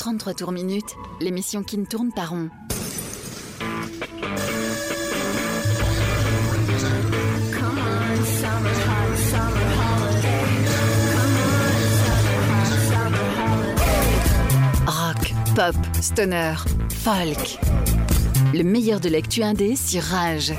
[0.00, 2.48] 33 tours minutes, l'émission qui ne tourne pas rond.
[14.86, 16.54] Rock, pop, stoner,
[16.88, 17.58] folk.
[18.54, 20.54] Le meilleur de l'actu indé sur Rage.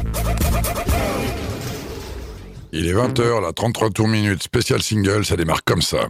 [2.71, 6.09] Il est 20h, la 33 tours minutes, spécial single, ça démarre comme ça.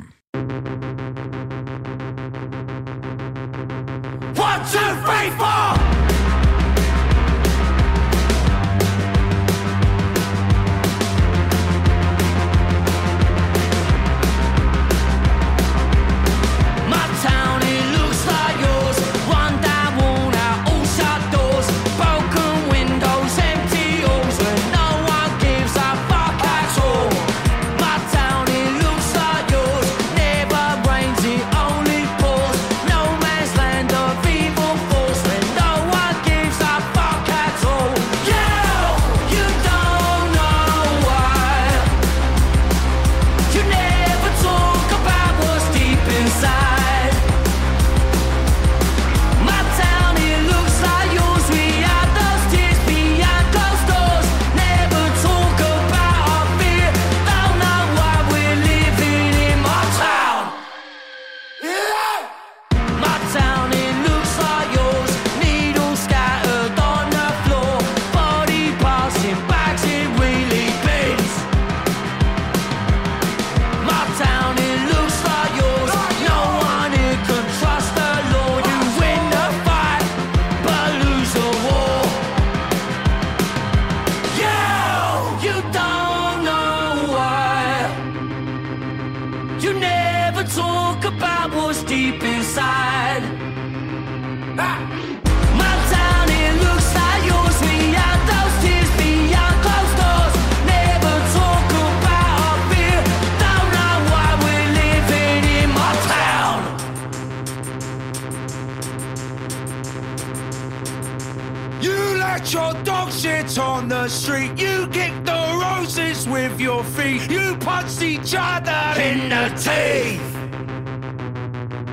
[113.58, 114.52] On the street.
[114.58, 117.30] You kick the roses with your feet.
[117.30, 120.32] You punch each other in the teeth.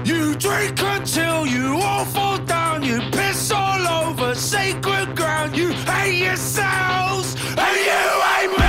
[0.06, 2.82] You drink until you all fall down.
[2.82, 5.56] You piss all over sacred ground.
[5.56, 8.67] You hate yourselves and you hate me.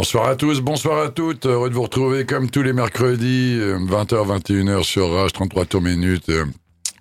[0.00, 1.44] Bonsoir à tous, bonsoir à toutes.
[1.44, 5.82] Heureux de vous retrouver comme tous les mercredis, euh, 20h, 21h sur Rage, 33 tours
[5.82, 6.30] minutes.
[6.30, 6.46] Euh,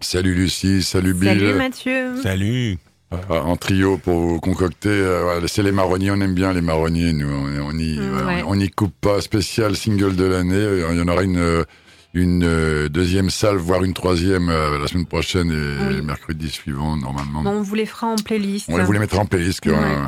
[0.02, 1.30] Salut Lucie, salut Bill.
[1.30, 2.22] Salut Mathieu.
[2.22, 2.78] Salut.
[3.14, 4.90] Euh, En trio pour vous concocter.
[4.90, 7.30] euh, c'est les marronniers, on aime bien les marronniers, nous.
[7.30, 8.44] On, on y, Mm, ouais.
[8.46, 9.22] on y coupe pas.
[9.22, 10.56] Spécial single de l'année.
[10.56, 11.64] Euh, Il y en aura une, euh,
[12.14, 16.02] une euh, deuxième salle, voire une troisième euh, la semaine prochaine et Oui.
[16.02, 17.44] mercredi suivant, normalement.
[17.44, 18.68] Bon, on vous les fera en playlist.
[18.70, 19.64] On vous les mettra en playlist.
[19.66, 19.74] Ouais.
[19.74, 20.04] euh,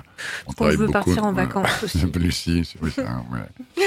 [0.47, 0.93] on On travaille veut beaucoup.
[0.93, 1.99] partir en vacances aussi.
[2.15, 3.85] Lucie, c'est oui, ça, ouais.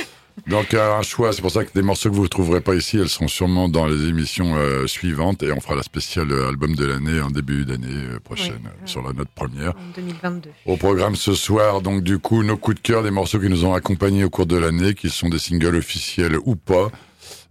[0.48, 2.74] Donc euh, un choix, c'est pour ça que des morceaux que vous ne trouverez pas
[2.74, 6.74] ici, elles sont sûrement dans les émissions euh, suivantes et on fera la spéciale album
[6.74, 8.70] de l'année en début d'année euh, prochaine Oui.
[8.82, 9.70] euh, sur la note première.
[9.70, 10.50] En 2022.
[10.66, 13.64] Au programme ce soir, donc du coup, nos coups de cœur, des morceaux qui nous
[13.64, 16.90] ont accompagnés au cours de l'année, qui sont des singles officiels ou pas.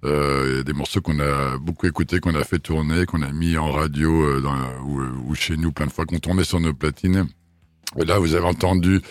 [0.06, 3.72] Euh, des morceaux qu'on a beaucoup écoutés, qu'on a fait tourner, qu'on a mis en
[3.72, 7.28] radio euh, dans, ou, chez nous plein de fois, qu'on tournait sur nos platines.
[7.98, 9.02] Et là, vous avez entendu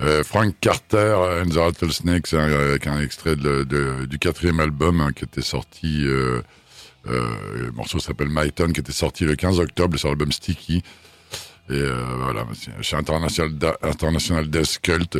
[0.00, 5.24] euh, Frank Carter and the Rattlesnakes hein, avec un extrait du quatrième album hein, qui
[5.24, 6.04] était sorti.
[6.06, 6.40] Euh,
[7.06, 10.82] euh, le morceau s'appelle My Town, qui était sorti le 15 octobre sur l'album Sticky.
[11.70, 12.46] Et euh, voilà,
[12.80, 13.50] chez International,
[13.82, 15.18] International Death Cult.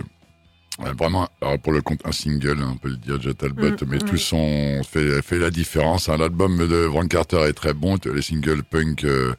[0.80, 3.70] Euh, Vraiment, alors pour le compte, un single, hein, on peut le dire, Jet Talbot,
[3.70, 4.10] Mm, mais oui.
[4.10, 6.08] tous ont fait, fait la différence.
[6.08, 6.16] hein.
[6.18, 9.34] L'album de Frank Carter est très bon, les singles punk euh,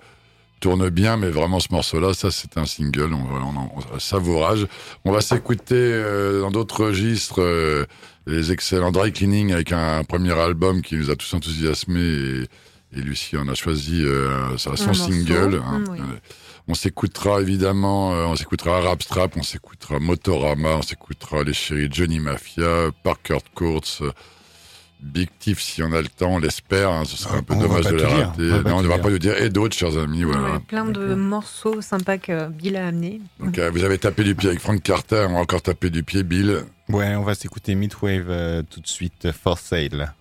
[0.59, 4.67] tournent bien, mais vraiment ce morceau-là, ça c'est un single, on, on, on- savourage.
[5.05, 7.85] On va s'écouter euh, dans d'autres registres euh,
[8.27, 12.43] les excellents Dry Cleaning avec un premier album qui nous a tous enthousiasmés et,
[12.97, 15.61] et Lucie en a choisi euh, son single.
[15.65, 15.79] hein.
[15.79, 15.99] Mm, oui.
[16.71, 21.87] On s'écoutera évidemment, euh, on s'écoutera Arab Strap, on s'écoutera Motorama, on s'écoutera les chéris
[21.91, 24.11] Johnny Mafia, Parker Courts, euh,
[25.01, 26.91] Big Thief, si on a le temps, on l'espère.
[26.91, 28.51] hein, ce serait un peu On dommage de la dire, rater.
[28.51, 29.35] on Non, on ne va pas le dire.
[29.41, 30.53] Et d'autres, chers amis, voilà.
[30.53, 33.19] Ouais, plein de morceaux sympas que Bill a amenés.
[33.39, 36.03] Donc, euh, vous avez tapé du pied avec Frank Carter, on va encore taper du
[36.03, 36.65] pied, Bill.
[36.89, 40.13] Ouais, on va s'écouter Midwave euh, tout de suite, For Sale.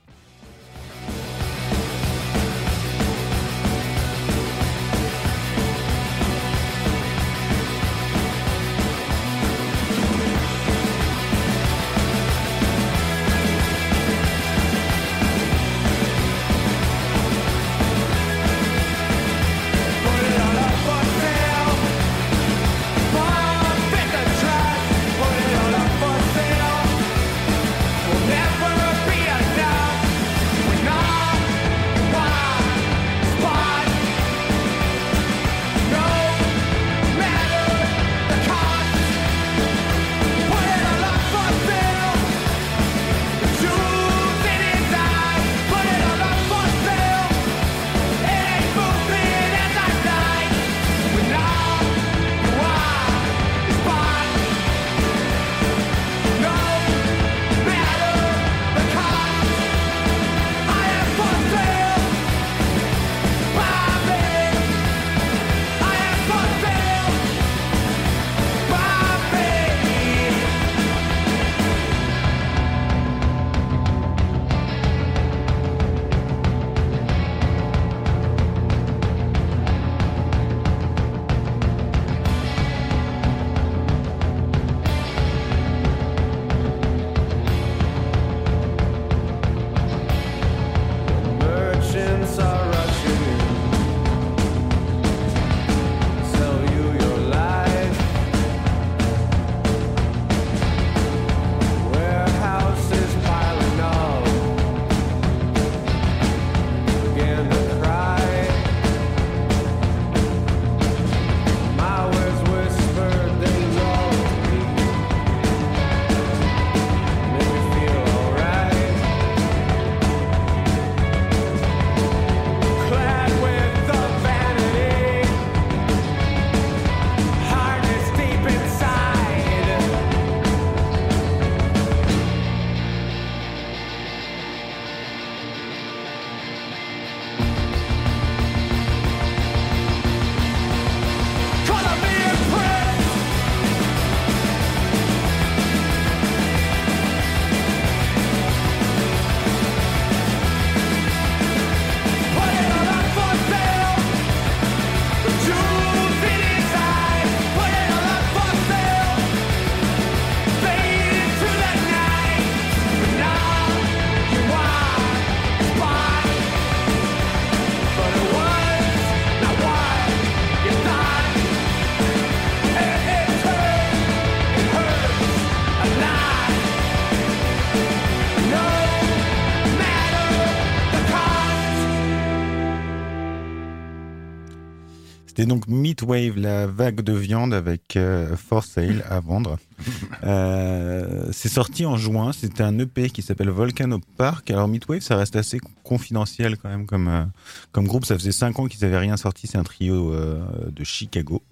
[186.03, 189.59] Midwave, la vague de viande avec euh, For Sale à vendre.
[190.25, 192.33] Euh, c'est sorti en juin.
[192.33, 194.51] C'était un EP qui s'appelle Volcano Park.
[194.51, 197.25] Alors Midwave, ça reste assez confidentiel quand même comme euh,
[197.71, 198.05] comme groupe.
[198.05, 199.47] Ça faisait cinq ans qu'ils avaient rien sorti.
[199.47, 200.41] C'est un trio euh,
[200.73, 201.43] de Chicago.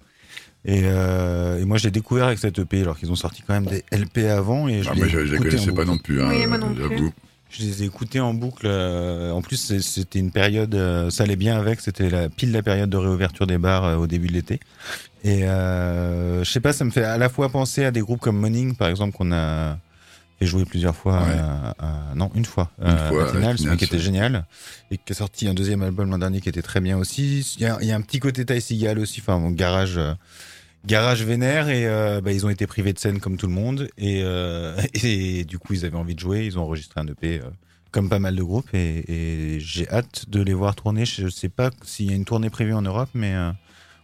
[0.64, 3.66] Et, euh, et moi, j'ai découvert avec cet EP, alors qu'ils ont sorti quand même
[3.66, 4.66] des LP avant.
[4.66, 6.20] Et je Ah, je ne les connaissais pas non plus.
[6.20, 7.12] Hein, Oui, moi non plus.
[7.48, 8.66] Je les ai écoutés en boucle.
[8.66, 11.80] euh, en plus, c'était une période, euh, ça allait bien avec.
[11.80, 14.60] C'était la pile la période de réouverture des bars euh, au début de l'été.
[15.24, 18.20] Et euh, je sais pas, ça me fait à la fois penser à des groupes
[18.20, 19.78] comme Morning, par exemple, qu'on a
[20.38, 21.22] fait jouer plusieurs fois.
[21.22, 21.38] Ouais.
[21.38, 22.70] à- à- non, une fois.
[22.80, 24.44] Une à fois, à celui qui était génial
[24.90, 27.40] et qui a sorti un deuxième album l'an dernier qui était très bien aussi.
[27.58, 29.98] Il y a, il y a un petit côté Ty Seagal aussi, enfin, mon garage.
[30.86, 33.88] Garage vénère et euh, bah, ils ont été privés de scène comme tout le monde
[33.98, 37.40] et, euh, et du coup ils avaient envie de jouer, ils ont enregistré un EP
[37.40, 37.50] euh,
[37.90, 39.04] comme pas mal de groupes et,
[39.56, 41.04] et j'ai hâte de les voir tourner.
[41.04, 43.50] Je sais pas s'il y a une tournée prévue en Europe, mais euh,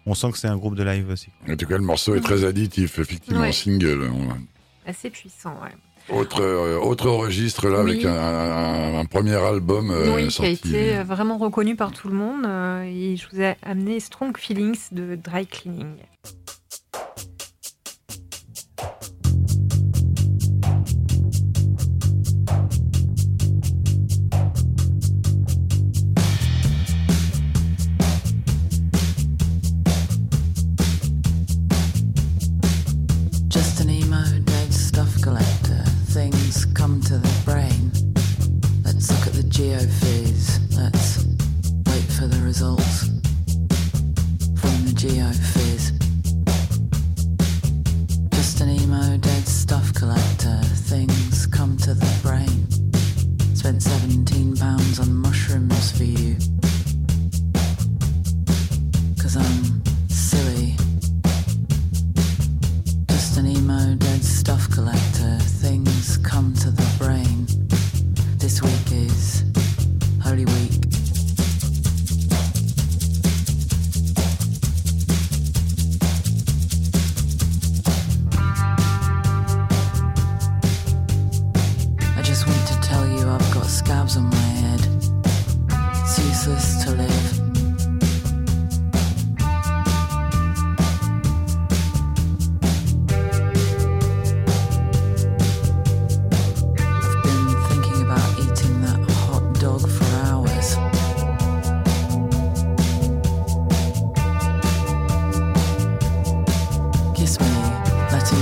[0.06, 1.28] on sent que c'est un groupe de live aussi.
[1.48, 3.52] En tout cas, le morceau est très additif, effectivement, Ouais.
[3.52, 4.10] single.
[4.12, 6.16] On- Assez puissant, ouais.
[6.16, 7.92] Autre, euh, autre registre là, Oui.
[7.92, 10.68] avec un, un- un premier album euh, oui, qui a sorti.
[10.74, 12.44] été vraiment reconnu par tout le monde.
[12.44, 15.94] euh, et je vous ai amené Strong Feelings de Dry Cleaning.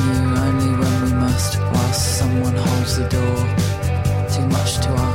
[0.06, 0.16] You
[0.46, 3.38] only when we must, whilst someone holds the door.
[4.32, 5.09] Too much to ask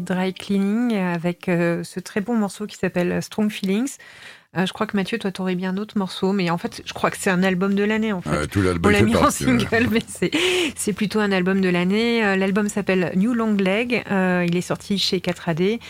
[0.00, 3.96] Dry Cleaning avec euh, ce très bon morceau qui s'appelle Strong Feelings.
[4.56, 7.10] Euh, je crois que Mathieu, toi, t'aurais bien d'autres morceaux, mais en fait, je crois
[7.10, 8.30] que c'est un album de l'année, en fait.
[8.30, 10.02] Ouais, tout On l'album l'a fait mis en single, mais
[10.76, 12.24] c'est, plutôt un album de l'année.
[12.24, 14.04] Euh, L'album s'appelle New Long Leg.
[14.10, 15.80] Il est sorti chez 4AD.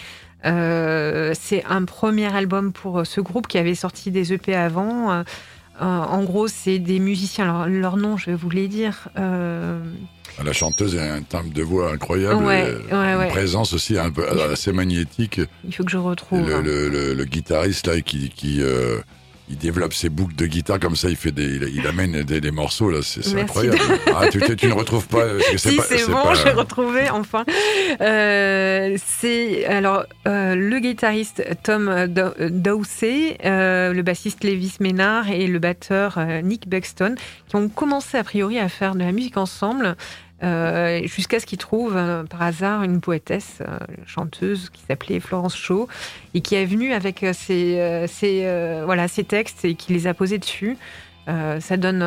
[0.47, 5.25] Euh, c'est un premier album pour ce groupe qui avait sorti des EP avant.
[5.81, 7.45] Euh, en gros, c'est des musiciens.
[7.45, 9.09] Alors, leur nom, je vais vous les dire.
[9.19, 9.81] Euh,
[10.45, 12.45] La chanteuse a un timbre de voix incroyable.
[12.45, 13.25] Ouais, et ouais, ouais.
[13.26, 15.40] Une présence aussi un peu assez magnétique.
[15.64, 16.49] il faut que je Et retrouve.
[16.49, 19.00] le, le- le- le guitariste là qui, qui euh,
[19.49, 22.41] il développe ses boucles de guitare comme ça, il fait des, il, il amène des,
[22.41, 23.79] des morceaux là, c'est incroyable.
[24.15, 25.25] Ah, tu, tu- tu ne retrouves pas.
[25.57, 27.45] Si, c'est bon, pas- j'ai retrouvé enfin.
[28.01, 35.47] Euh, c'est alors euh, le guitariste Tom Dow- Dowsey, euh, le bassiste Lévis Ménard et
[35.47, 37.15] le batteur Nick Buxton
[37.49, 39.97] qui ont commencé a priori à faire de la musique ensemble.
[40.45, 45.57] Euh, jusqu'à ce qu'ils trouvent euh, par hasard une poétesse, euh, chanteuse qui s'appelait Florence
[45.57, 45.89] Shaw
[46.35, 50.39] et qui est venue avec ses, ses, voilà, ses textes et qui les a posés
[50.39, 50.77] dessus.
[51.27, 52.05] Ça donne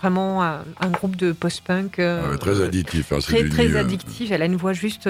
[0.00, 3.10] vraiment un, un groupe de post-punk Ouais, très addictif.
[3.12, 3.80] hein, très très nu, euh.
[3.80, 4.32] addictive.
[4.32, 5.08] Elle a une voix juste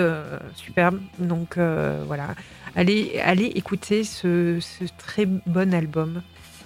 [0.55, 1.00] superbe.
[1.19, 1.59] Donc
[2.07, 2.29] voilà,
[2.77, 6.23] allez allez écouter ce, ce très bon album.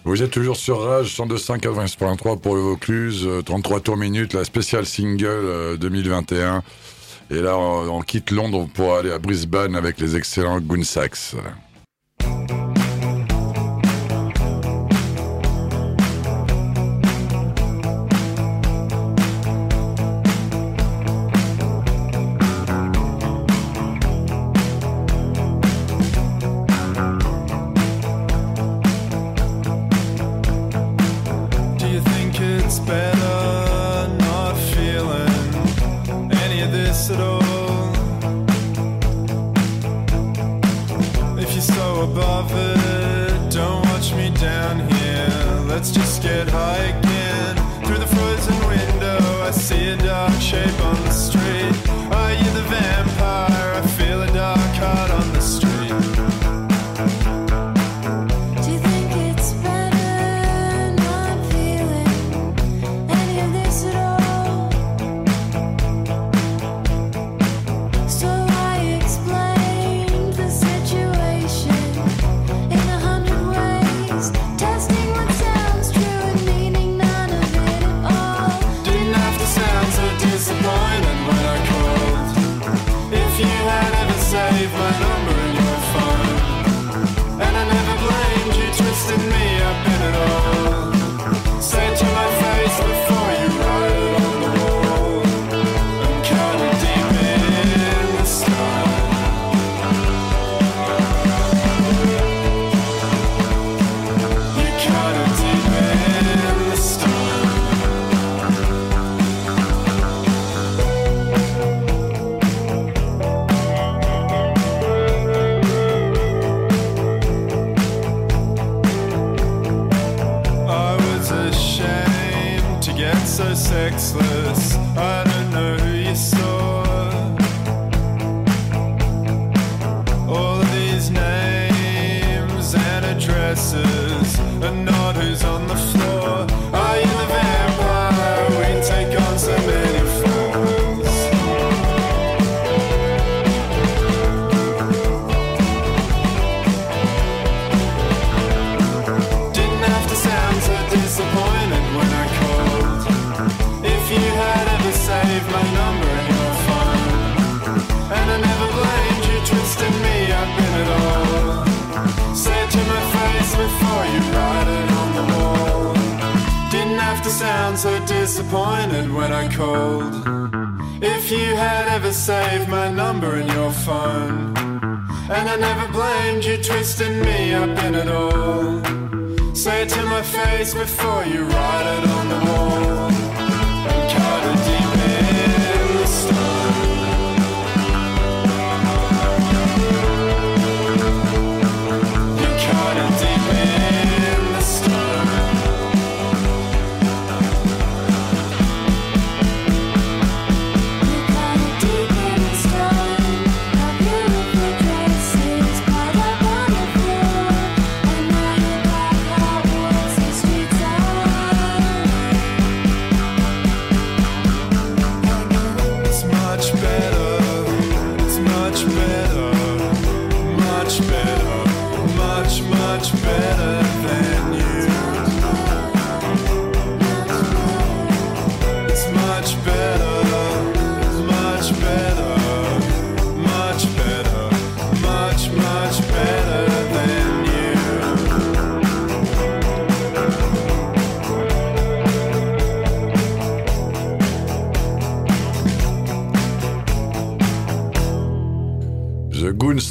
[0.06, 4.44] Vous êtes toujours sur Rage 102.5 80.3 pour le Vaucluse, euh, 33 tours minutes, la
[4.44, 6.62] spéciale single euh, 2021.
[7.30, 11.36] Et là, on, quitte Londres pour aller à Brisbane avec les excellents Goonsax.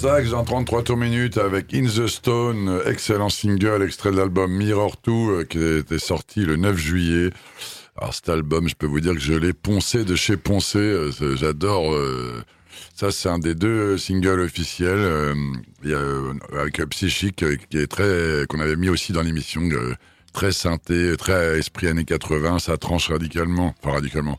[0.04, 4.98] Goonsax en 33 tours minutes avec In the Stone, excellent single, extrait de l'album Mirror
[5.06, 7.30] 2 euh, qui était sorti le 9 juillet.
[7.98, 11.12] Alors cet album, je peux vous dire que je l'ai poncé de chez Poncé, euh,
[11.38, 11.94] j'adore.
[11.94, 12.44] euh,
[12.96, 15.36] ça, c'est un des deux singles officiels.
[16.60, 19.62] avec Psychique, qui est très, qu'on avait mis aussi dans l'émission,
[20.34, 22.60] très synthé, très esprit années 80.
[22.60, 24.38] Ça tranche radicalement, enfin radicalement.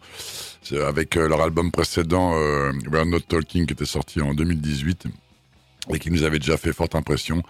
[0.87, 2.33] Avec leur album précédent,
[2.91, 5.07] We're Not Talking, qui était sorti en 2018
[5.93, 7.43] et qui nous avait déjà fait forte impression.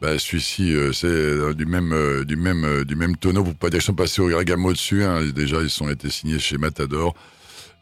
[0.00, 3.44] Bah, celui-ci, euh, c'est euh, du même, euh, du même, euh, du même tonneau.
[3.44, 5.02] Pour pas dire qu'ils sont passés au Gargamo dessus.
[5.02, 5.22] Hein.
[5.34, 7.14] Déjà, ils ont été signés chez Matador.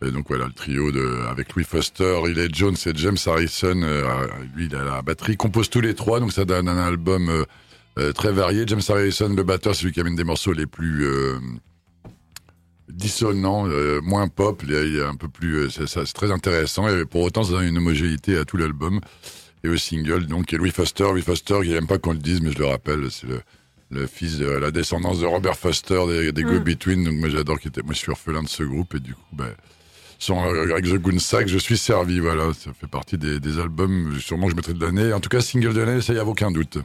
[0.02, 3.80] Donc voilà, le trio de, avec Louis Foster, Riley Jones et James Harrison.
[4.54, 5.32] lui, il a la batterie.
[5.32, 7.46] Il compose tous les trois, donc ça donne un album
[8.14, 8.64] très varié.
[8.66, 11.06] James Harrison, le batteur, c'est lui qui amène des morceaux les plus
[12.90, 13.66] dissonants,
[14.02, 16.86] moins pop, un peu plus, c'est très intéressant.
[16.88, 19.00] Et pour autant, ça donne une homogénéité à tout l'album
[19.64, 20.26] et au single.
[20.26, 22.66] Donc, a Louis Foster, Louis Foster, il n'aime pas qu'on le dise, mais je le
[22.66, 23.40] rappelle, c'est le,
[23.90, 26.58] le fils de la descendance de Robert Foster des, des Go Mm.
[26.64, 27.04] Between.
[27.04, 29.22] Donc, moi, j'adore qu'il était, moi, je suis orphelin de ce groupe et du coup,
[29.32, 29.52] ben,
[30.18, 32.20] sans avec The Goon Sack, je suis servi.
[32.20, 35.12] Voilà, ça fait partie des, des albums, sûrement que je mettrai de l'année.
[35.12, 36.78] En tout cas, single de l'année, ça y a aucun doute.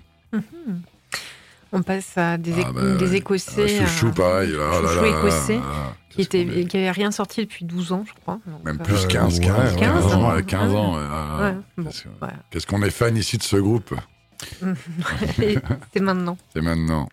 [1.71, 3.15] On passe à des, Ah, bah, des.
[3.15, 3.79] Écossais.
[3.81, 4.51] Ah, chouchou, pareil.
[4.51, 5.61] là, là, chouchou là, écossais, là,
[6.09, 8.39] qui qu'est-ce était, qu'on est- qui avait rien sorti depuis 12 ans, je crois.
[8.47, 10.33] Donc, Même euh, plus Euh, 15, ouais, 15, ouais, 15 ans, ans.
[10.35, 10.95] ouais, 15 ans.
[10.95, 11.55] ouais, ouais, ouais.
[11.77, 13.93] bon, Qu'est-ce qu'on est fan ici de ce groupe?
[15.93, 16.37] C'est maintenant.
[16.53, 17.07] C'est maintenant.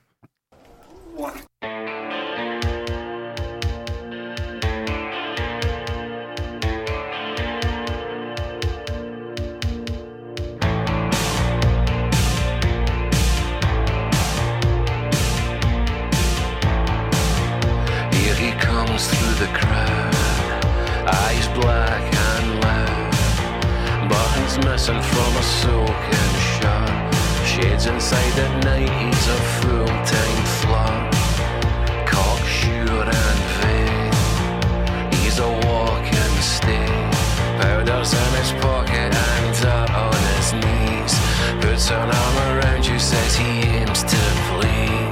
[24.65, 27.15] Missing from a soaking shirt.
[27.47, 31.13] Shades inside at night, he's a full-time flirt.
[32.07, 34.13] Cocksure and vain,
[35.13, 37.11] he's a walking stain.
[37.61, 41.15] Powder's in his pocket and dirt on his knees.
[41.63, 45.06] Puts an arm around you, says he aims to please.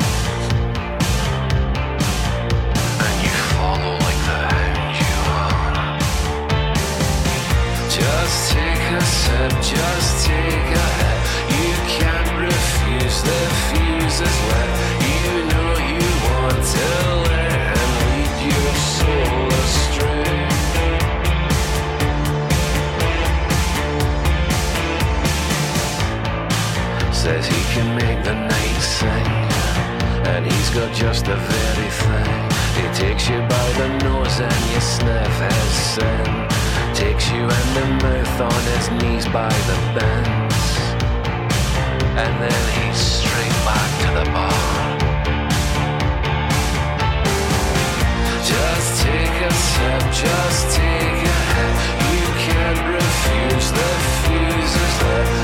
[27.24, 29.08] Says he can make the night sing.
[30.26, 32.50] And he's got just the very thing.
[32.76, 36.53] He takes you by the nose and you sniff his sin.
[37.04, 40.62] Takes you and the mouth on his knees by the bends.
[42.16, 44.64] And then he's straight back to the bar.
[48.52, 51.76] Just take a sip, just take a hit.
[52.16, 53.90] You can't refuse the
[54.24, 55.43] fuse is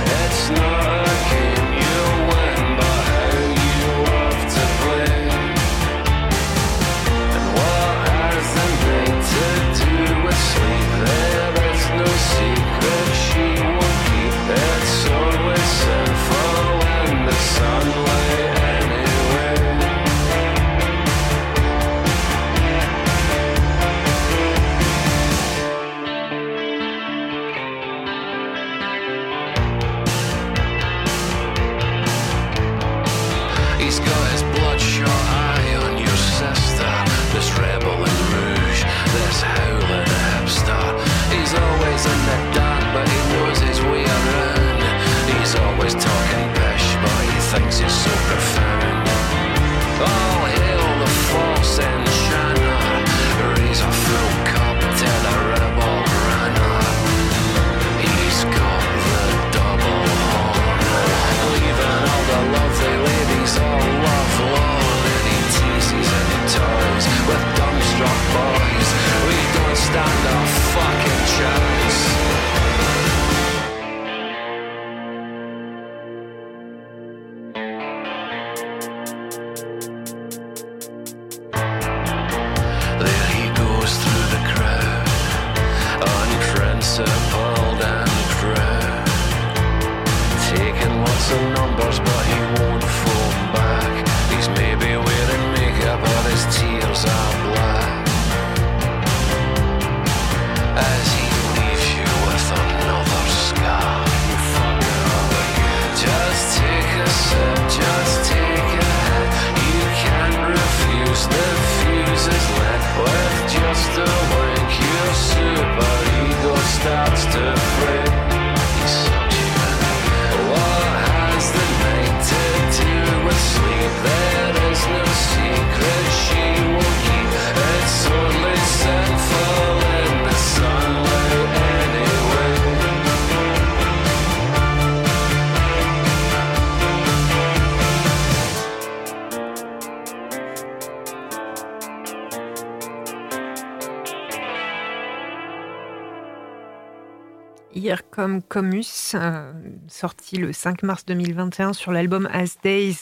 [147.90, 149.50] Here Come Comus, euh,
[149.88, 152.98] sorti le 5 mars 2021 sur l'album As Days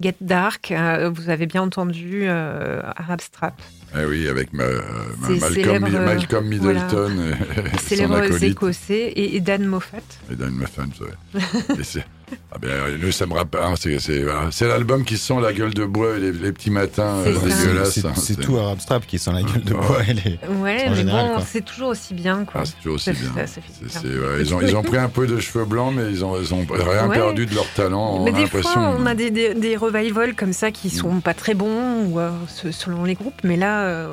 [0.00, 0.70] Get Dark.
[0.70, 3.60] Euh, vous avez bien entendu euh, Arab Strap.
[4.00, 7.30] Eh oui, avec ma, ma- Malcolm, célèbre, euh, Malcolm Middleton et,
[7.74, 9.96] et son Célèbre écossais et, et Dan Moffat.
[10.30, 11.42] Et Dan Muffin, ouais.
[12.50, 13.60] Ah ben, nous, ça me rappelle.
[13.62, 14.48] hein, c'est voilà.
[14.62, 18.00] L'album qui sent la gueule de bois et les, les petits matins C'est euh, dégueulasses.
[18.16, 20.02] C'est hein, tout Arab Strap qui sent la gueule de Ah, bois.
[20.08, 22.44] et les- Ouais, mais général, bon, c'est toujours aussi bien.
[22.44, 22.62] Quoi.
[22.62, 23.46] Ah, c'est toujours aussi Ça- bien.
[23.46, 24.00] ça-
[24.40, 26.66] ils, ont, ils ont pris un peu de cheveux blancs, mais ils ont, ils ont
[26.70, 27.16] rien Ouais.
[27.16, 28.24] perdu de leur talent.
[28.24, 31.20] Mais on a des fois, on a des, des, des revivals comme ça qui sont
[31.20, 33.40] pas très bons, ou, euh, se- selon les groupes.
[33.44, 34.08] Mais là, euh,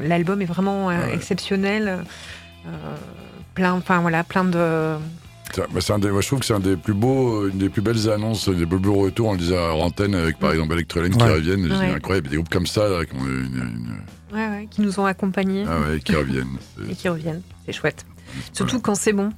[0.00, 1.14] l'album est vraiment euh, Ouais.
[1.14, 2.04] exceptionnel.
[2.66, 2.70] Euh,
[3.54, 4.94] plein, enfin voilà, plein de.
[5.52, 7.58] C'est- bah, c'est un des- moi, je trouve que c'est un des plus beaux, une
[7.58, 9.28] des plus belles annonces, des plus beaux retours.
[9.28, 11.32] On le disait à Rantaine avec par exemple Electroline qui Ouais.
[11.32, 11.62] reviennent.
[11.68, 11.94] Je dis, Ouais.
[11.94, 13.96] incroyable, des groupes comme ça là, qui, ont une- une-
[14.36, 16.56] Ouais, ouais, qui nous ont accompagnés ah ouais, qui reviennent.
[16.86, 17.42] C'est- et qui reviennent.
[17.66, 18.06] C'est chouette.
[18.26, 18.42] voilà.
[18.54, 19.30] Surtout quand c'est bon.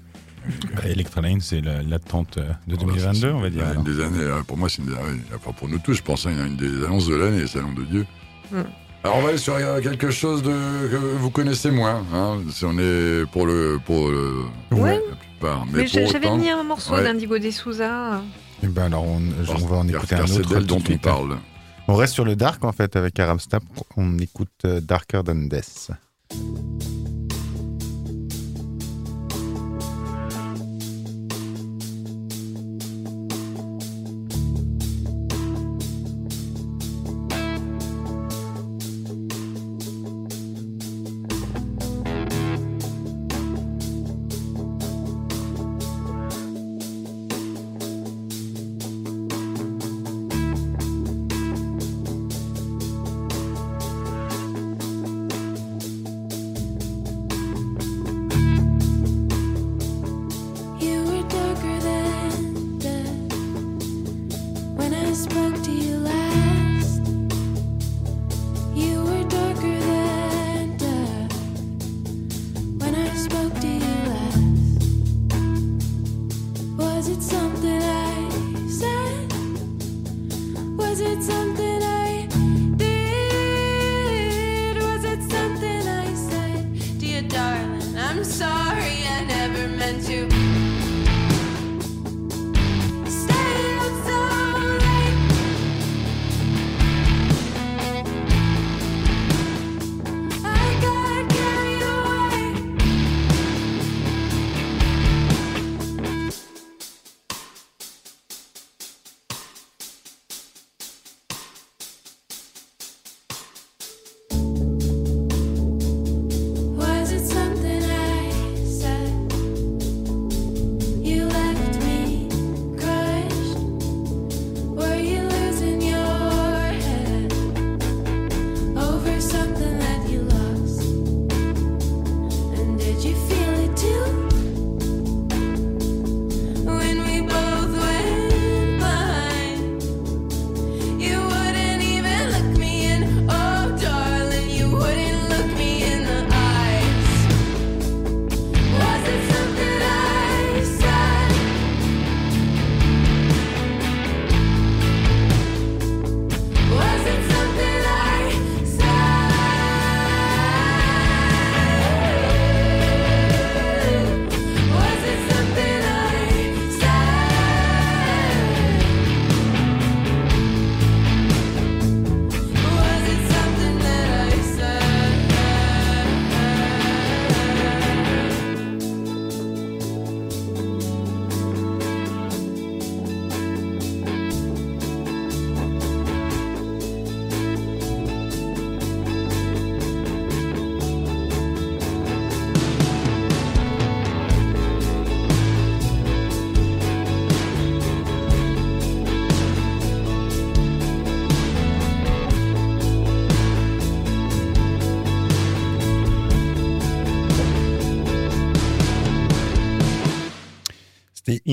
[0.76, 3.64] Bah, Electroline, c'est la- l'attente euh, de Oh, bah, 2022, c'est- on va dire.
[3.72, 3.76] c'est.
[3.78, 4.94] Une des années, euh, pour moi, c'est une des,
[5.58, 8.06] pour nous tous, je pense, hein, une des annonces de l'année, Salon de Dieu.
[8.52, 8.56] Mm.
[9.02, 10.48] Alors on va aller sur euh, quelque chose de,
[10.90, 12.02] que vous connaissez moins.
[12.14, 15.00] Hein, si on est pour le, pour le, Ouais.
[15.72, 17.02] Mais, j'avais autant, mis un morceau ouais.
[17.02, 18.22] d'Indigo de Souza.
[18.62, 20.48] Eh ben alors, on, on va en écouter un autre.
[20.48, 21.02] d'elle dont on suite.
[21.02, 21.38] parle.
[21.86, 23.62] On reste sur le dark en fait avec Arab Strap.
[23.96, 25.90] On écoute euh, Darker Than Death.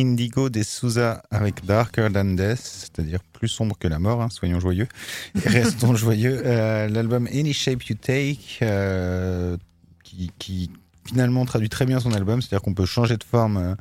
[0.02, 4.60] Indigo des Souza avec Darker Than Death, c'est-à-dire plus sombre que la mort, hein, soyons
[4.60, 4.88] joyeux.
[5.36, 6.42] Et Restons joyeux.
[6.46, 9.58] Euh, L'album Any Shape You Take, euh,
[10.04, 10.72] qui, qui
[11.06, 13.76] finalement traduit très bien son album, c'est-à-dire qu'on peut changer de forme euh,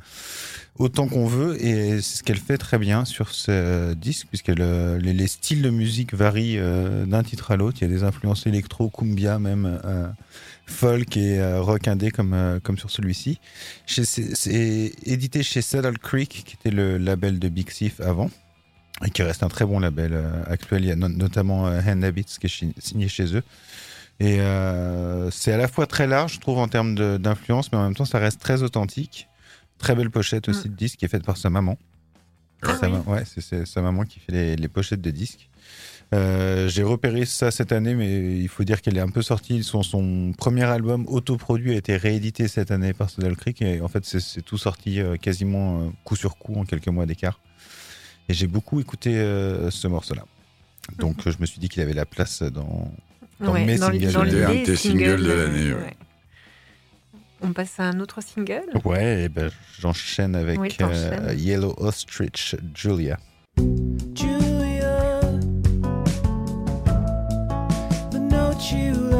[0.77, 4.99] autant qu'on veut et c'est ce qu'elle fait très bien sur ce disque puisque les,
[4.99, 6.59] les styles de musique varient
[7.05, 7.77] d'un titre à l'autre.
[7.81, 9.79] Il y a des influences électro, cumbia même.
[10.71, 13.39] Folk et euh, rock indé comme euh, comme sur celui-ci.
[13.85, 18.29] C'est édité chez Saddle Creek qui était le label de Big Thief avant
[19.05, 20.83] et qui reste un très bon label euh, actuel.
[20.83, 23.43] Il y a no- notamment euh, Hand Habits qui est signé chez eux.
[24.19, 24.37] Et
[25.31, 28.05] c'est à la fois très large, je trouve, en termes d'influence, mais en même temps,
[28.05, 29.27] ça reste très authentique.
[29.79, 31.75] Très belle pochette aussi de disque qui est faite par sa maman.
[32.61, 32.93] Ah Sa oui.
[32.93, 35.49] ma- ouais, c'est- c'est sa maman qui fait les, les pochettes de disques.
[36.13, 39.63] Euh, J'ai repéré ça cette année, mais il faut dire qu'elle est un peu sortie.
[39.63, 43.87] Son, son premier album autoproduit a été réédité cette année par Saddle Creek et en
[43.87, 47.39] fait c'est- c'est tout sorti euh, quasiment euh, coup sur coup en quelques mois d'écart.
[48.27, 50.25] Et j'ai beaucoup écouté euh, ce morceau-là.
[50.97, 52.91] Donc je me suis dit qu'il avait la place dans,
[53.39, 54.29] dans Ouais, mes dans les- singles.
[54.31, 55.79] C'était un de tes singles de l'année, ouais.
[55.79, 55.97] ouais.
[57.43, 58.65] On passe à un autre single?
[58.85, 63.17] Ouais, et ben, j'enchaîne avec Oui, euh, Yellow Ostrich Julia.
[63.57, 64.10] Julia,
[68.71, 69.10] you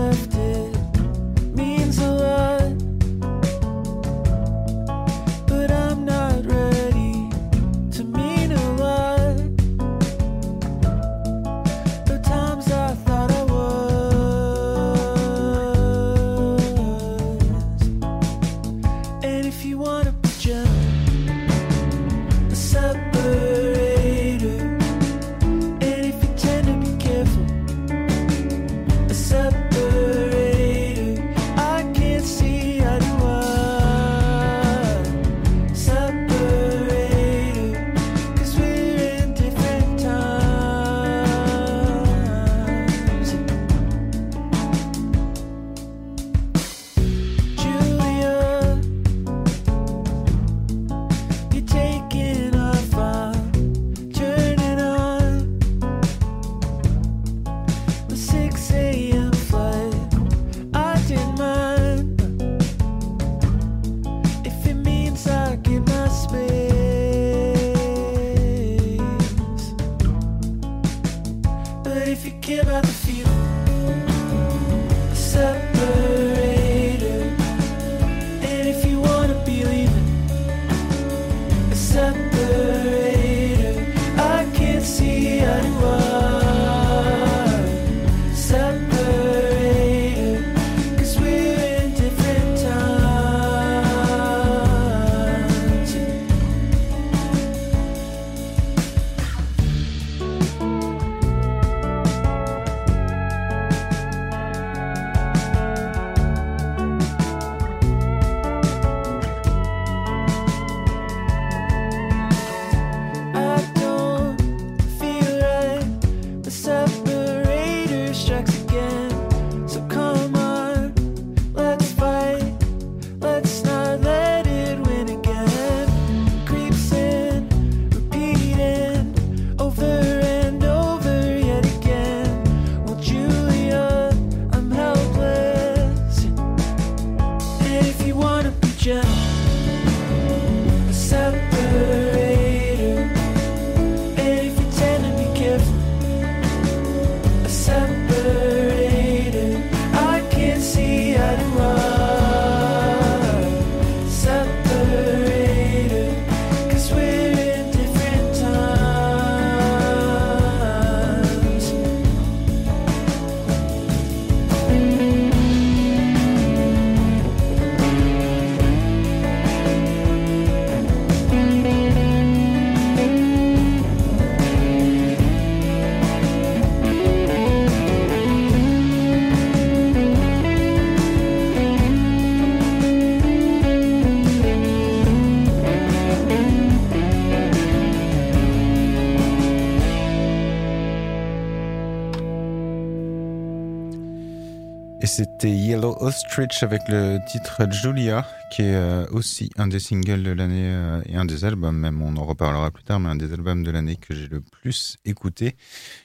[195.42, 200.30] c'était Yellow Ostrich avec le titre Julia, qui est euh, aussi un des singles de
[200.30, 203.34] l'année euh, et un des albums, même on en reparlera plus tard, mais un des
[203.34, 205.56] albums de l'année que j'ai le plus écouté.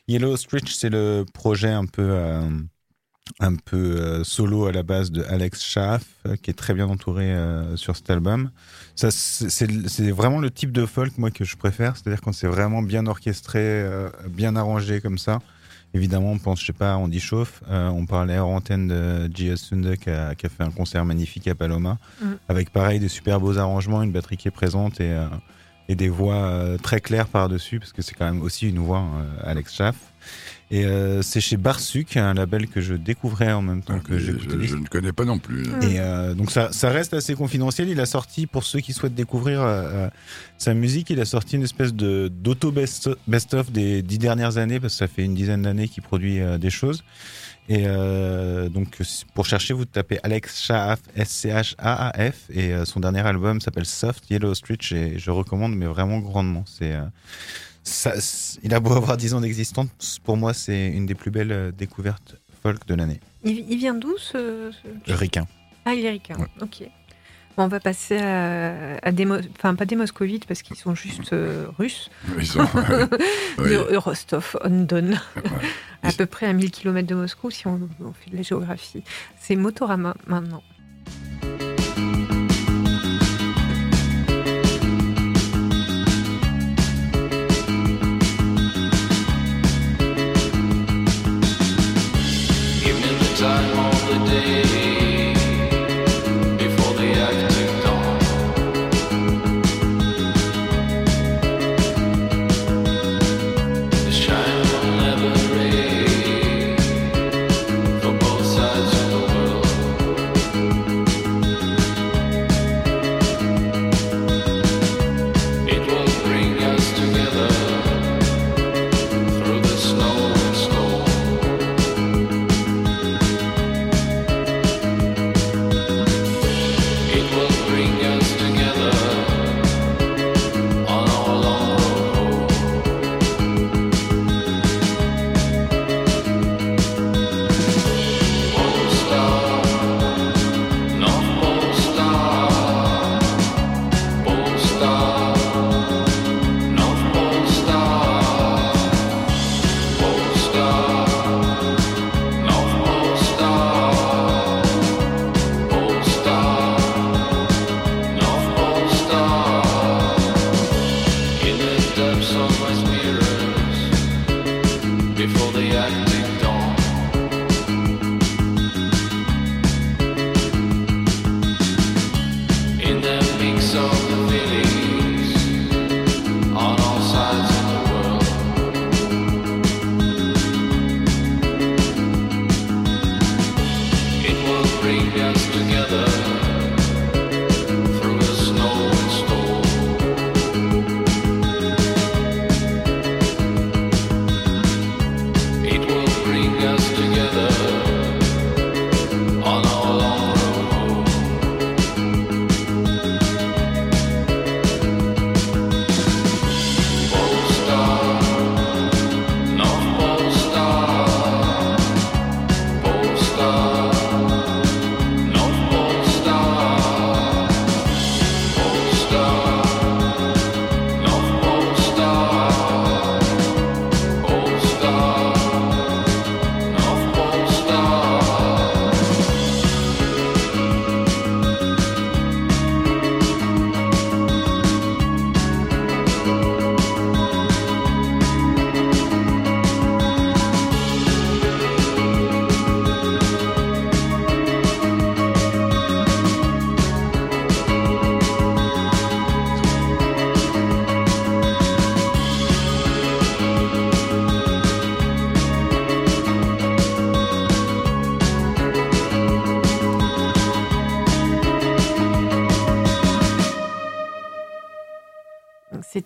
[0.09, 2.49] Yellow Ostrich, c'est le projet un peu, euh,
[3.39, 6.07] un peu solo à la base de Alex Schaff,
[6.41, 7.37] qui est très bien entouré
[7.75, 8.51] sur cet album.
[8.95, 12.81] Ça, c'est vraiment le type de folk moi que je préfère, c'est-à-dire quand c'est vraiment
[12.81, 13.87] bien orchestré,
[14.31, 15.41] bien arrangé comme ça
[15.95, 17.63] Évidemment, on pense, je sais pas, on dit chauffe.
[17.71, 19.61] Euh, on parlait hors antenne de G.S.
[19.63, 22.27] Sunde qui a, qui a fait un concert magnifique à Paloma, Mm.
[22.49, 25.27] avec pareil des super beaux arrangements, une batterie qui est présente et, euh,
[25.89, 29.05] et des voix euh, très claires par-dessus, parce que c'est quand même aussi une voix,
[29.45, 29.97] Alex Schaff.
[30.73, 34.19] Et euh, c'est chez Barsuc, un label que je découvrais en même temps que Ah,
[34.19, 34.67] je, j'écoutais.
[34.67, 35.63] je ne connais pas non plus.
[35.83, 37.89] Et euh, donc ça, ça reste assez confidentiel.
[37.89, 39.67] Il a sorti, pour ceux qui souhaitent découvrir euh,
[40.07, 40.11] euh,
[40.59, 44.81] sa musique, il a sorti une espèce de d'auto best- best-of des dix dernières années,
[44.81, 47.05] parce que ça fait une dizaine d'années qu'il produit euh, des choses.
[47.69, 48.99] Et euh, donc
[49.35, 54.55] pour chercher, vous tapez Alex Shaaf, S-C-H-A-A-F, et euh, son dernier album s'appelle Soft Yellow
[54.55, 56.65] Stretch, et je recommande, mais vraiment grandement.
[56.67, 57.03] C'est euh,
[57.87, 58.13] ça,
[58.63, 61.73] il a beau avoir 10 ans d'existence, pour moi c'est une des plus belles euh,
[61.73, 63.21] découvertes folk de l'année.
[63.45, 64.71] Il, il vient d'où ce,
[65.07, 65.47] ce- Ricain.
[65.85, 66.37] Ah, il est ricain.
[66.61, 66.83] Ok.
[67.57, 70.95] Bon, on va passer à, à des, Mo- enfin pas des moscovites parce qu'ils sont
[70.95, 72.11] juste euh, russes.
[72.39, 72.67] Ils sont,
[73.59, 73.71] oui.
[73.71, 75.13] de Rostov-on-Don,
[76.03, 79.03] à peu près à 1000 km de Moscou si on, on fait de la géographie.
[79.41, 80.63] C'est Motorama maintenant.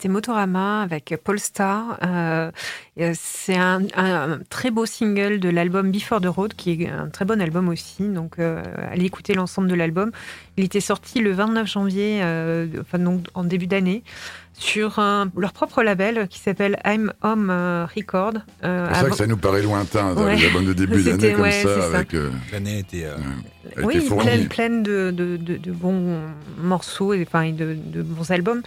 [0.01, 1.99] C'était Motorama avec Polestar.
[2.03, 2.51] Euh,
[3.13, 7.27] c'est un, un très beau single de l'album Before the Road, qui est un très
[7.27, 8.09] bon album aussi.
[8.09, 10.11] Donc, euh, allez écouter l'ensemble de l'album.
[10.57, 14.03] Il était sorti le 29 janvier, euh, enfin, donc en début d'année,
[14.61, 18.35] sur un- leur propre label qui s'appelle I'm Home euh, Record.
[18.63, 20.37] Euh, C'est vrai avant- que ça nous paraît lointain dans Ouais.
[20.37, 22.15] les albums de début d'année C'était- comme ouais, ça, avec.
[22.15, 23.05] euh, L'année était.
[23.07, 23.17] euh,
[23.83, 26.19] oui, était pleine, pleine de, de, de, de bons
[26.63, 28.61] morceaux et, enfin, de, de bons albums.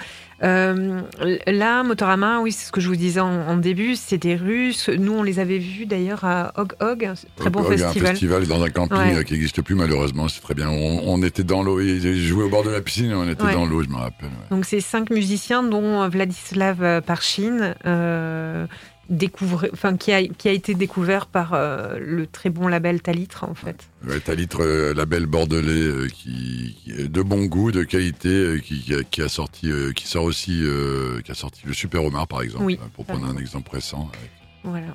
[0.43, 0.99] Euh,
[1.47, 4.89] là, Motorama, oui, c'est ce que je vous disais en, en début, c'est des Russes.
[4.89, 8.11] Nous, on les avait vus d'ailleurs à Hog Hog, très bon Hog, un festival.
[8.11, 9.23] festival dans un camping Ouais.
[9.23, 10.69] qui n'existe plus malheureusement, c'est très bien.
[10.69, 13.43] On, on était dans l'eau, ils jouaient au bord de la piscine, et on était
[13.43, 13.53] Ouais.
[13.53, 14.27] dans l'eau, je me rappelle.
[14.29, 14.47] ouais.
[14.55, 18.65] Donc, c'est cinq musiciens, dont Vladislav Parchin, euh,
[19.09, 23.43] découvre, enfin qui a, qui a été découvert par euh, le très bon label Talitre
[23.43, 23.89] en fait.
[24.07, 28.29] Ouais, T'as litre euh, label bordelais euh, qui, qui est de bon goût, de qualité,
[28.29, 32.03] euh, qui, qui a, sorti, euh, qui sort aussi, euh, qui a sorti le Super
[32.03, 33.43] Homard par exemple, Oui, euh, pour prendre un exemple.
[33.43, 34.09] exemple récent.
[34.63, 34.87] Voilà.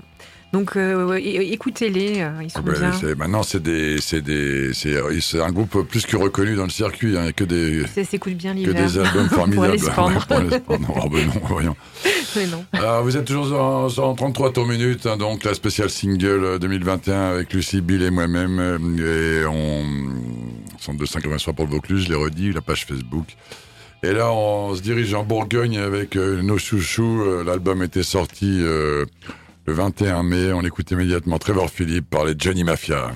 [0.53, 3.15] Donc euh, écoutez-les, euh, ils sont Ah ben, bien.
[3.17, 7.33] maintenant, c'est des, c'est des, c'est, un groupe plus que reconnu dans le circuit, hein,
[7.37, 8.87] que des, Ça s'écoute bien que l'hiver.
[8.87, 9.77] des albums formidables.
[9.85, 10.59] Pour pendre.
[10.69, 11.77] Oh, ben non, voyons.
[12.37, 12.65] Mais non.
[12.73, 16.59] Alors, vous êtes toujours en, en 33 tours minutes, hein, donc la spéciale single euh,
[16.59, 18.59] 2021 avec Lucie Bill et moi-même.
[18.59, 19.85] euh, Et on,
[20.79, 23.27] centre de 83 pour le Vaucluse, je l'ai redit, la page Facebook.
[24.03, 27.21] Et là, on se dirige en Bourgogne avec euh, nos chouchous.
[27.23, 29.05] Euh, L'album était sorti euh,
[29.69, 30.53] le 21 mai.
[30.55, 33.13] On écoute immédiatement Trevor Philippe par les Johnny Mafia.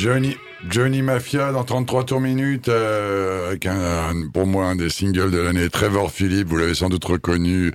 [0.00, 0.36] Johnny,
[0.68, 5.38] Johnny Mafia dans 33 tours minutes, euh, avec un, pour moi un des singles de
[5.38, 7.72] l'année, Trevor Philippe, vous l'avez sans doute reconnu,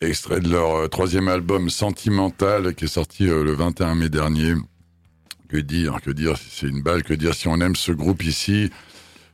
[0.00, 4.54] extrait de leur euh, troisième album Sentimental, qui est sorti euh, le 21 mai dernier.
[5.50, 8.70] Que dire, que dire, c'est une balle, que dire si on aime ce groupe ici.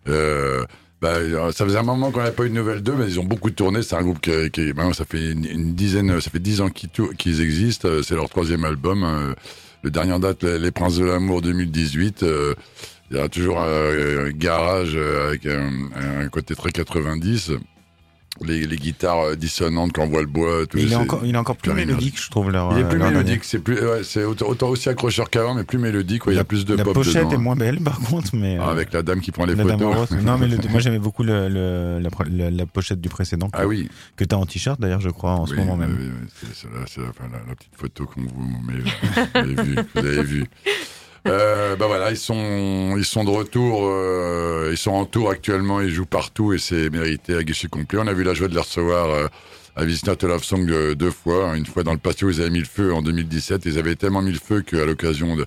[0.09, 0.65] Euh,
[1.01, 1.21] bah,
[1.53, 3.53] ça faisait un moment qu'on n'avait pas eu de nouvelles d'eux, mais ils ont beaucoup
[3.53, 3.83] tourné.
[3.83, 6.71] C'est un groupe qui, qui maintenant, ça fait une, une dizaine, ça fait dix ans
[6.71, 7.89] qu'ils existent.
[8.03, 9.37] C'est leur troisième album.
[9.85, 12.23] Le dernier en date, Les, Princes de l'amour 2018.
[12.23, 12.55] euh,
[13.11, 17.53] il y a toujours un, garage euh, avec un côté très 90.
[18.41, 20.67] Les, les guitares euh, dissonantes quand on voit le bois.
[20.67, 22.51] Tout Il est, encore, il est encore plus mélodique, je trouve.
[22.51, 23.19] Leur, il est euh, plus dernier.
[23.19, 23.45] mélodique.
[23.45, 26.27] C'est plus, ouais, c'est autant, autant aussi accrocheur qu'avant, mais plus mélodique.
[26.27, 27.39] ouais, il y a plus de La pop pochette dedans, est hein.
[27.39, 28.59] moins belle, par contre, mais.
[28.61, 30.11] Ah, euh, avec la dame qui prend les la photos.
[30.23, 33.49] Non, mais le- moi j'aimais beaucoup le, le- la, la- la pochette du précédent.
[33.51, 33.89] Que, Ah oui.
[34.17, 35.97] Que tu as en t-shirt d'ailleurs, je crois, en ce moment même.
[35.97, 38.81] oui, c'est c'est la, c'est la- la- la petite photo qu'on vous met.
[38.81, 39.77] Vous avez vu.
[39.95, 40.45] Vous avez vu.
[41.27, 45.81] Euh, bah voilà, ils sont, ils sont de retour, euh, ils sont en tour actuellement,
[45.81, 47.99] ils jouent partout et c'est mérité à guichet complet.
[48.03, 49.27] On a vu la joie de les recevoir euh,
[49.77, 51.51] à Not a Love Song deux fois.
[51.51, 51.55] hein.
[51.55, 53.63] Une fois dans le patio, ils avaient mis le feu en 2017.
[53.65, 55.47] Ils avaient tellement mis le feu qu'à l'occasion de,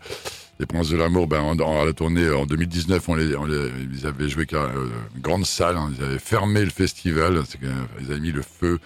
[0.60, 3.46] des Princes de l'amour, ben, en- en- à la tournée en 2019, on les, on
[3.46, 5.78] les- ils avaient joué qu'à euh, une grande salle.
[5.78, 5.92] hein.
[5.96, 7.38] Ils avaient fermé le festival.
[7.38, 7.70] Euh,
[8.02, 8.80] ils avaient mis le feu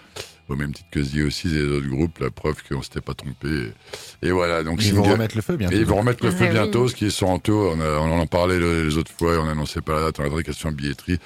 [0.50, 2.20] au même titre que The aussi et les autres groupes.
[2.20, 3.48] La preuve qu'on s'était pas trompé.
[4.22, 4.64] Et, et voilà.
[4.64, 5.76] Donc Ils vont remettre le feu bientôt.
[5.76, 6.52] et ils vont remettre le Ah feu oui.
[6.52, 7.74] bientôt, ce qui est sur en tour.
[7.78, 10.26] On, a- on en parlait le- les autres fois, on n'annonçait pas la date, on
[10.26, 11.20] attendait question de billetterie.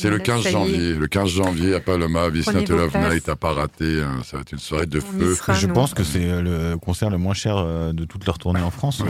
[0.00, 0.52] C'est le Voilà, 15 ça y est.
[0.52, 0.92] janvier.
[0.94, 2.34] Le 15 janvier à Paloma, vos
[2.74, 2.96] Love.
[3.10, 4.00] Night, à pas rater.
[4.00, 4.22] hein.
[4.24, 5.34] Ça va être une soirée de On feu.
[5.34, 5.74] sera, Je nous.
[5.74, 8.70] pense que c'est euh, le concert le moins cher euh, de toute leur tournée en
[8.70, 9.02] France.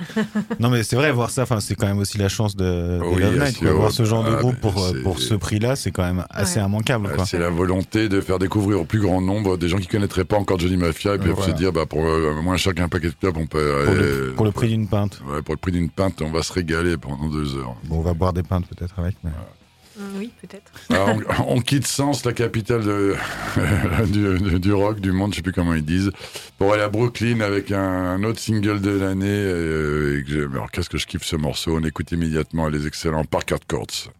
[0.60, 3.00] non, mais c'est vrai, voir ça, enfin, c'est quand même aussi la chance de, de
[3.04, 3.58] Oui, Love Night.
[3.58, 3.72] quoi.
[3.72, 6.60] Voir ce genre de Ah, groupe pour, euh, pour ce prix-là, c'est quand même assez
[6.60, 6.66] Ouais.
[6.66, 7.10] immanquable.
[7.14, 7.24] Quoi.
[7.26, 10.36] C'est la volonté de faire découvrir au plus grand nombre des gens qui connaîtraient pas
[10.36, 11.52] encore Johnny Mafia et puis Voilà.
[11.52, 14.26] se dire, bah, pour euh, moins cher qu'un paquet de clubs, on peut, Pour, euh,
[14.28, 15.20] le, pour le prix d'une pinte.
[15.28, 17.74] ouais, pour le prix d'une pinte, on va se régaler pendant deux heures.
[17.84, 19.16] Bon, on va boire des pintes peut-être avec.
[19.24, 19.30] mais-
[20.16, 20.70] Oui, peut-être.
[20.90, 21.16] Alors,
[21.48, 23.14] on, on quitte Sens, la capitale de-
[24.06, 26.10] du, du- du rock, du monde, je sais plus comment ils disent,
[26.58, 29.26] pour aller à Brooklyn avec un, un autre single de l'année.
[29.28, 31.76] euh, et que j'ai- alors, qu'est-ce que je kiffe ce morceau?
[31.78, 34.12] On écoute immédiatement les excellents Parker Courts.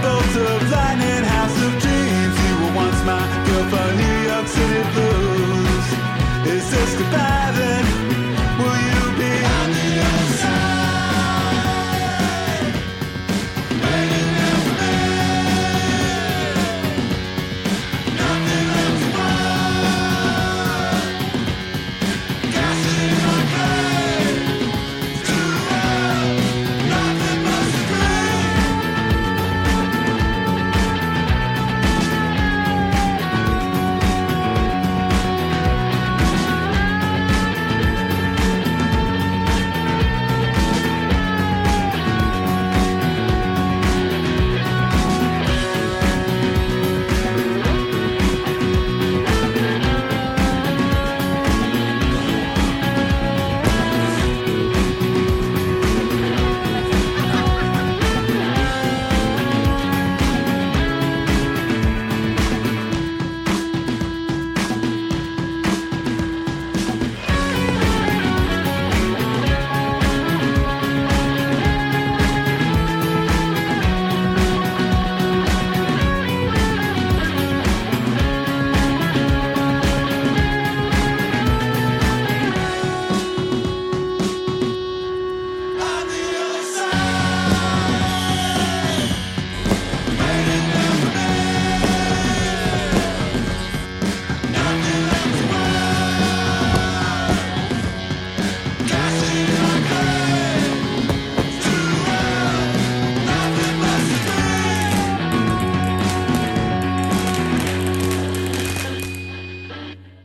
[0.00, 2.36] Bolt of lightning, house of dreams.
[2.44, 5.86] You were once my girl for New York City blues.
[6.54, 7.41] Is this goodbye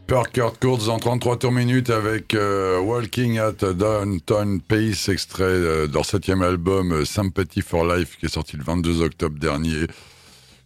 [0.08, 5.94] Parker Courts en 33 tours minutes avec euh, Walking at Downtown Pace, extrait euh, de
[5.94, 9.86] leur septième album euh, Sympathy for Life qui est sorti le 22 octobre dernier.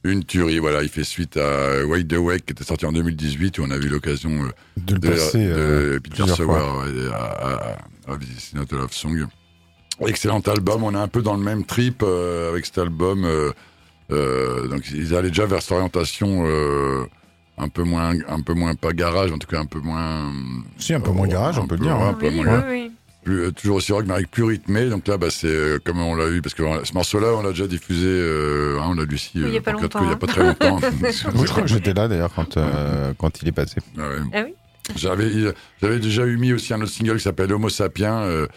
[0.03, 3.63] Une tuerie, voilà, il fait suite à Wide Awake qui était sorti en 2018 où
[3.63, 6.59] on a eu l'occasion euh, De le de, passer de Peter Sauer
[7.11, 9.25] à, à, à This is Not a Love Song.
[10.05, 13.27] Excellent album, on est un peu dans le même trip avec cet album.
[14.09, 16.45] donc ils allaient déjà vers cette orientation
[17.57, 20.31] un peu moins, un peu moins pas garage, en tout cas un peu moins.
[20.77, 22.09] Si, un peu moins garage, on peut le dire, ouais, hein.
[22.09, 22.91] un peu Oui, moins- oui.
[23.23, 24.89] plus, euh, toujours aussi rock, mais avec plus rythmé.
[24.89, 27.43] Donc là, bah, c'est euh, comme on l'a eu, parce que euh, ce morceau-là, on
[27.43, 29.71] l'a déjà diffusé, euh, hein, on l'a lu ici, Oui, il y a euh, pas
[29.73, 30.17] longtemps, il y a hein.
[30.17, 30.79] pas très longtemps.
[31.03, 33.75] Je crois que j'étais là d'ailleurs quand, euh, quand il est passé.
[33.97, 34.15] Ah ouais.
[34.33, 34.53] Ah oui
[34.95, 35.29] J'avais,
[35.81, 38.21] j'avais déjà eu mis aussi un autre single qui s'appelle Homo Sapiens.
[38.21, 38.47] euh,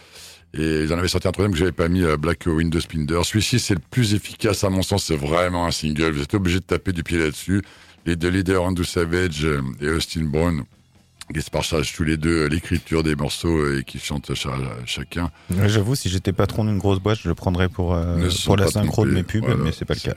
[0.57, 3.21] et ils en avaient sorti un troisième que j'avais pas mis, euh, Black Window Spinder.
[3.25, 5.03] Celui-ci, c'est le plus efficace à mon sens.
[5.05, 6.13] C'est vraiment un single.
[6.13, 7.61] Vous êtes obligé de taper du pied là-dessus.
[8.07, 10.65] Les deux leaders, Andrew Savage euh, et Austin Brown,
[11.33, 14.51] qui se partagent tous les deux l'écriture des morceaux et qui chantent cha-
[14.85, 15.31] chacun.
[15.67, 19.07] J'avoue, si j'étais patron d'une grosse boîte, je le prendrais pour, euh, pour la synchro
[19.07, 19.57] de mes pubs, voilà.
[19.57, 20.15] mais c'est pas le cas.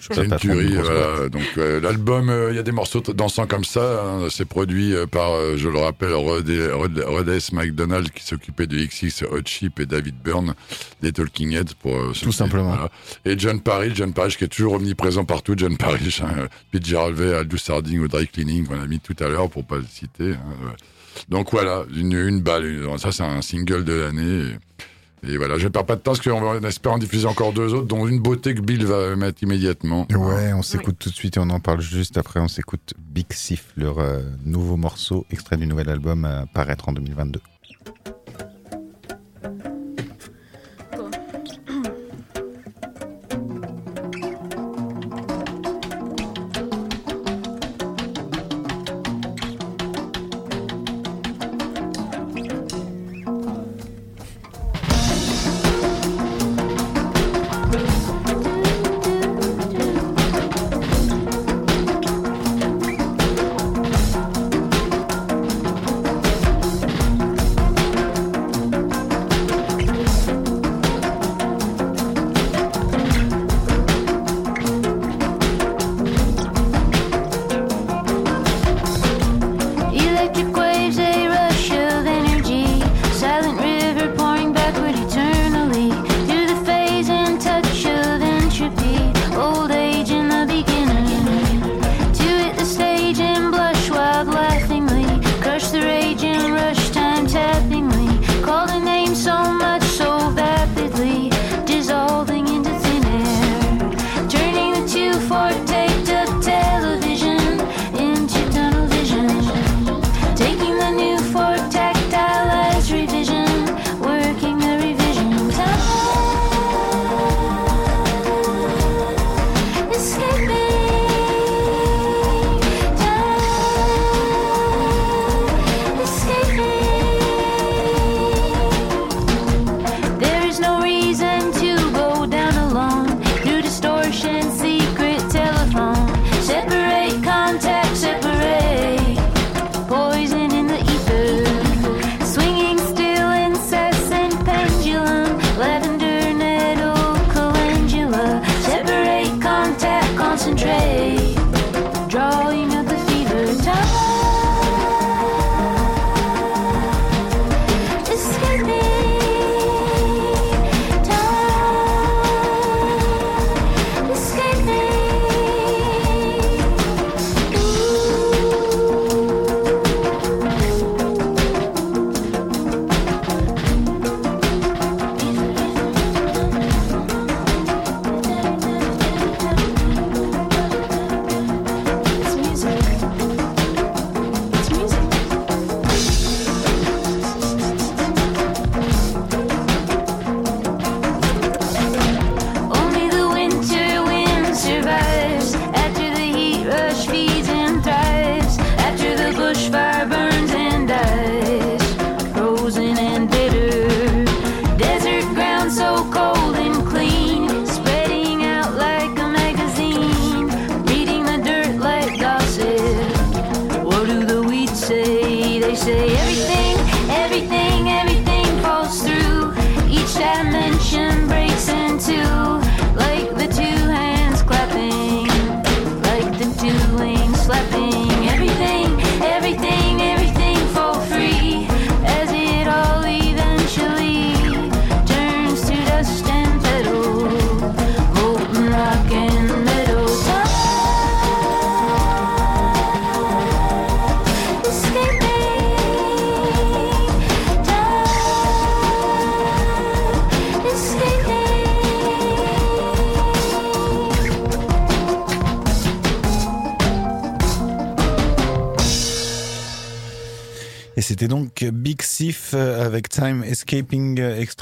[0.00, 1.28] C'est une tuerie, voilà.
[1.28, 4.04] Donc euh, l'album, euh, il y a des morceaux dansants comme ça.
[4.04, 4.26] hein.
[4.30, 7.52] c'est produit par, je le rappelle, Rod, Rod, Rod S.
[7.52, 10.54] McDonald qui s'occupait de XX, Hot Chip et David Byrne
[11.00, 12.68] des Talking Heads pour Tout simplement.
[12.74, 12.90] voilà.
[13.24, 15.54] Et John Parrish, John Parrish qui est toujours omniprésent partout.
[15.56, 19.48] John Parrish, hein, Pete Aldous Harding au dry cleaning qu'on a mis tout à l'heure
[19.48, 20.33] pour pas le citer.
[20.34, 20.72] Hein, ouais.
[21.28, 22.66] Donc voilà, une, une balle.
[22.66, 24.52] une- ça c'est un single de l'année.
[25.22, 27.52] Et, et voilà, je ne perds pas de temps parce qu'on espère en diffuser encore
[27.54, 30.06] deux autres, dont une beauté que Bill va mettre immédiatement.
[30.14, 32.40] Ouais, on s'écoute tout de suite et on en parle juste après.
[32.40, 36.92] On s'écoute Big Sif, leur euh, nouveau morceau, extrait du nouvel album à paraître en
[36.92, 37.40] 2022.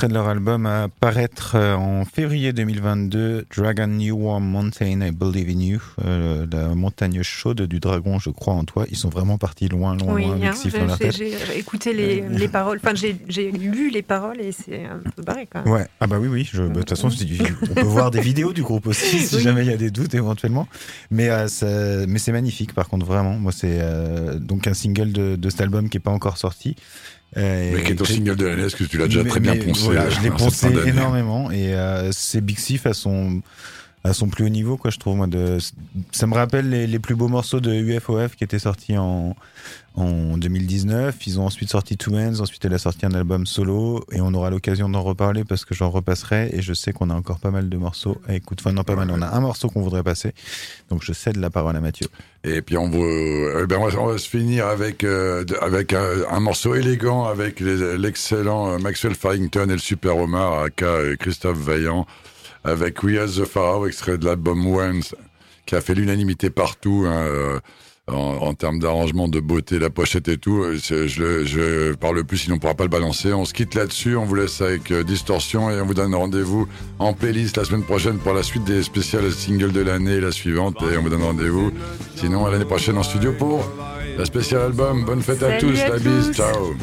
[0.03, 5.13] Extrait de leur album à paraître euh, en février 2022, Dragon New Warm Mountain, I
[5.13, 8.85] Believe in You, euh, la montagne chaude du dragon, je crois en toi.
[8.91, 10.53] Ils sont vraiment partis loin, loin, Oui, loin hein,
[11.13, 15.47] j'ai écouté les, les paroles, enfin j'ai lu les paroles et c'est un peu barré
[15.49, 15.73] quand même.
[15.73, 16.51] Ouais, ah bah oui, oui.
[16.53, 19.43] bah, De toute façon, on peut voir des vidéos du groupe aussi, si Oui.
[19.43, 20.67] jamais il y a des doutes éventuellement.
[21.13, 23.35] Mais, euh, ça- mais c'est magnifique, par contre, vraiment.
[23.39, 26.75] Moi, c'est euh, donc un single de, de cet album qui est pas encore sorti.
[27.39, 29.41] Euh, Mais qui est ton et- single de est-ce que tu l'as déjà mais- très
[29.41, 32.85] bien mais poncé voilà, je l'ai cette poncé énormément et euh, c'est Big Sif
[34.05, 35.59] à son plus haut niveau quoi je trouve moi de
[36.11, 39.37] ça me rappelle les, les plus beaux morceaux de UFOF qui étaient sortis en
[39.95, 44.05] en 2019 ils ont ensuite sorti Two Hands ensuite elle a sorti un album solo
[44.11, 47.15] et on aura l'occasion d'en reparler parce que j'en repasserai et je sais qu'on a
[47.15, 48.63] encore pas mal de morceaux à écouter.
[48.65, 50.33] Enfin non pas mal on a un morceau qu'on voudrait passer
[50.91, 52.09] donc je cède la parole à Mathieu.
[52.45, 57.25] Et puis on euh, ben va, se finir avec euh, avec un, un morceau élégant
[57.25, 62.07] avec l'excellent euh, Maxwell Farrington et le Super Omar, aka euh, Christophe Vaillant,
[62.65, 65.15] avec We Are the Pharaoh, extrait de l'album Once,
[65.67, 67.05] qui a fait l'unanimité partout.
[67.07, 67.61] hein, euh,
[68.09, 72.25] en, en termes d'arrangement, de beauté, la pochette et tout, Euh, je, le- je parle
[72.25, 73.33] plus, sinon on pourra pas le balancer.
[73.33, 76.67] On se quitte là-dessus, on vous laisse avec euh, Distorsion et on vous donne rendez-vous
[76.99, 80.79] en playlist la semaine prochaine pour la suite des spéciales singles de l'année, la suivante,
[80.83, 81.71] et on vous donne rendez-vous.
[82.17, 83.65] Sinon, à l'année prochaine en studio pour
[84.19, 85.05] la spéciale album.
[85.05, 86.37] Bonne fête à Salut tous, à la bise, tous.
[86.37, 86.75] ciao.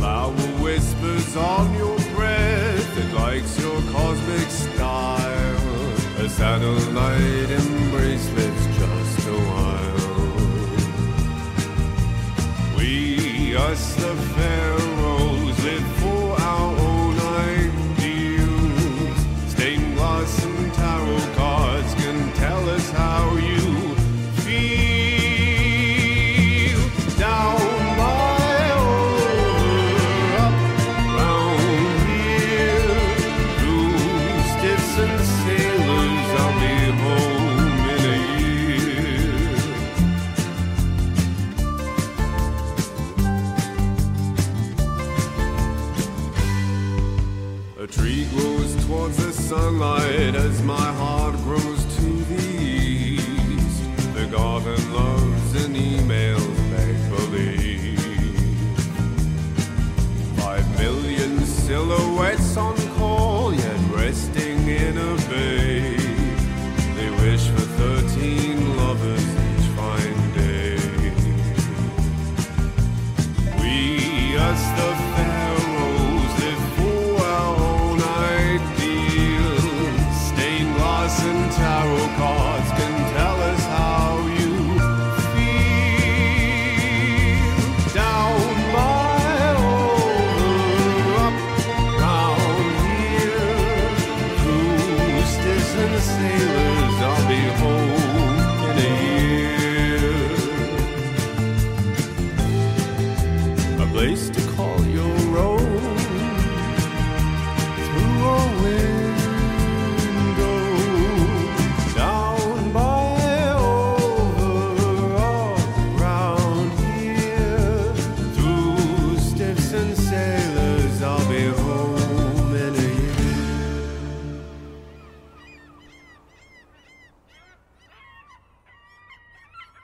[0.00, 0.32] Flower
[0.64, 5.60] whispers on your breath, it likes your cosmic style.
[6.24, 10.36] A satellite embrace lives just a while.
[12.78, 14.89] We, us the pharaohs,